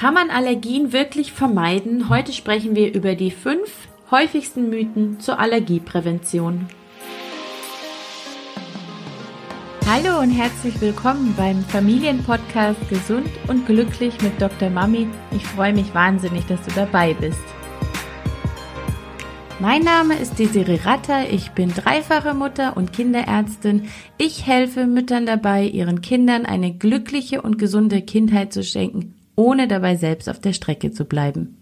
[0.00, 2.08] Kann man Allergien wirklich vermeiden?
[2.08, 6.66] Heute sprechen wir über die fünf häufigsten Mythen zur Allergieprävention.
[9.86, 14.70] Hallo und herzlich willkommen beim Familienpodcast Gesund und Glücklich mit Dr.
[14.70, 15.06] Mami.
[15.32, 17.44] Ich freue mich wahnsinnig, dass du dabei bist.
[19.58, 23.90] Mein Name ist Desiree Ratter, ich bin dreifache Mutter und Kinderärztin.
[24.16, 29.96] Ich helfe Müttern dabei, ihren Kindern eine glückliche und gesunde Kindheit zu schenken ohne dabei
[29.96, 31.59] selbst auf der Strecke zu bleiben.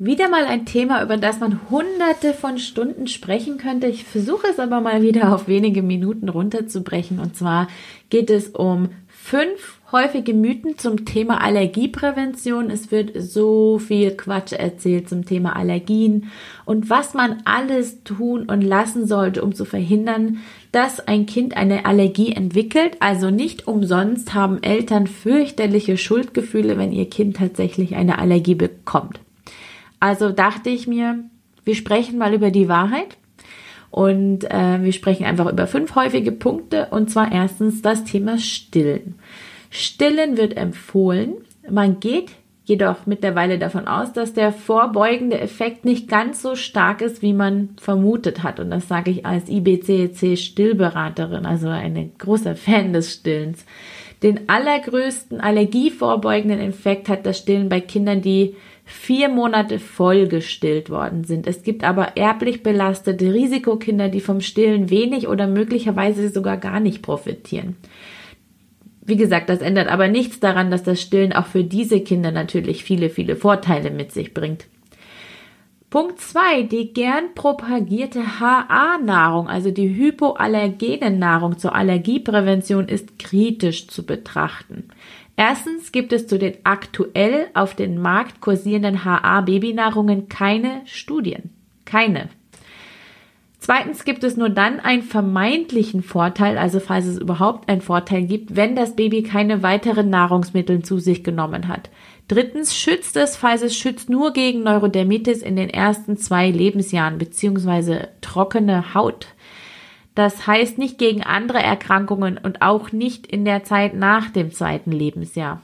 [0.00, 3.88] Wieder mal ein Thema, über das man hunderte von Stunden sprechen könnte.
[3.88, 7.18] Ich versuche es aber mal wieder auf wenige Minuten runterzubrechen.
[7.18, 7.66] Und zwar
[8.08, 12.70] geht es um fünf häufige Mythen zum Thema Allergieprävention.
[12.70, 16.30] Es wird so viel Quatsch erzählt zum Thema Allergien
[16.64, 20.38] und was man alles tun und lassen sollte, um zu verhindern,
[20.70, 22.98] dass ein Kind eine Allergie entwickelt.
[23.00, 29.18] Also nicht umsonst haben Eltern fürchterliche Schuldgefühle, wenn ihr Kind tatsächlich eine Allergie bekommt.
[30.00, 31.24] Also dachte ich mir,
[31.64, 33.16] wir sprechen mal über die Wahrheit.
[33.90, 36.88] Und äh, wir sprechen einfach über fünf häufige Punkte.
[36.90, 39.14] Und zwar erstens das Thema Stillen.
[39.70, 41.34] Stillen wird empfohlen.
[41.68, 42.30] Man geht
[42.64, 47.70] jedoch mittlerweile davon aus, dass der vorbeugende Effekt nicht ganz so stark ist, wie man
[47.80, 48.60] vermutet hat.
[48.60, 53.64] Und das sage ich als IBCC-Stillberaterin, also ein großer Fan des Stillens.
[54.22, 58.54] Den allergrößten allergievorbeugenden Effekt hat das Stillen bei Kindern, die
[58.88, 61.46] vier Monate voll gestillt worden sind.
[61.46, 67.02] Es gibt aber erblich belastete Risikokinder, die vom Stillen wenig oder möglicherweise sogar gar nicht
[67.02, 67.76] profitieren.
[69.04, 72.82] Wie gesagt, das ändert aber nichts daran, dass das Stillen auch für diese Kinder natürlich
[72.82, 74.66] viele, viele Vorteile mit sich bringt.
[75.90, 84.04] Punkt zwei: Die gern propagierte HA-Nahrung, also die hypoallergene Nahrung zur Allergieprävention, ist kritisch zu
[84.04, 84.88] betrachten.
[85.36, 91.50] Erstens gibt es zu den aktuell auf den Markt kursierenden HA-Babynahrungen keine Studien.
[91.84, 92.28] Keine.
[93.70, 98.56] Zweitens gibt es nur dann einen vermeintlichen Vorteil, also falls es überhaupt einen Vorteil gibt,
[98.56, 101.90] wenn das Baby keine weiteren Nahrungsmittel zu sich genommen hat.
[102.28, 108.08] Drittens schützt es, falls es schützt, nur gegen Neurodermitis in den ersten zwei Lebensjahren beziehungsweise
[108.22, 109.26] trockene Haut.
[110.14, 114.92] Das heißt nicht gegen andere Erkrankungen und auch nicht in der Zeit nach dem zweiten
[114.92, 115.60] Lebensjahr.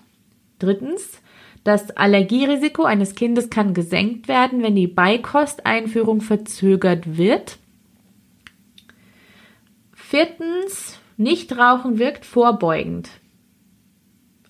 [0.59, 1.23] Drittens,
[1.65, 7.57] das Allergierisiko eines Kindes kann gesenkt werden, wenn die Beikosteinführung verzögert wird.
[10.15, 13.11] Viertens, Nichtrauchen wirkt vorbeugend.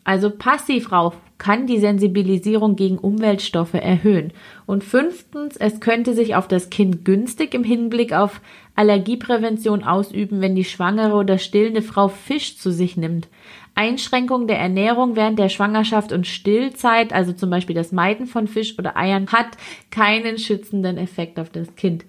[0.05, 4.35] Also Passivrauch kann die Sensibilisierung gegen Umweltstoffe erhöhen.
[4.67, 8.43] Und fünftens, es könnte sich auf das Kind günstig im Hinblick auf
[8.75, 13.29] Allergieprävention ausüben, wenn die schwangere oder stillende Frau Fisch zu sich nimmt.
[13.75, 18.79] Einschränkung der Ernährung während der Schwangerschaft und Stillzeit, also zum Beispiel das Meiden von Fisch
[18.79, 19.57] oder Eiern, hat
[19.91, 22.05] keinen schützenden Effekt auf das Kind.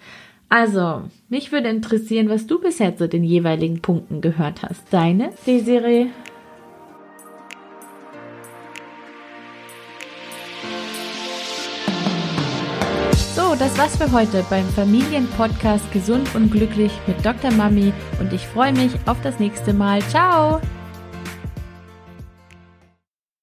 [0.57, 4.83] Also, mich würde interessieren, was du bisher zu den jeweiligen Punkten gehört hast.
[4.89, 6.05] Deine, Desiree?
[13.35, 17.51] So, das war's für heute beim Familienpodcast Gesund und Glücklich mit Dr.
[17.51, 17.91] Mami
[18.22, 20.01] und ich freue mich auf das nächste Mal.
[20.03, 20.61] Ciao!